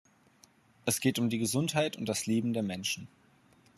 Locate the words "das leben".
2.09-2.53